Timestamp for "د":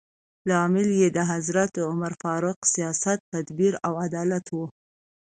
1.17-1.19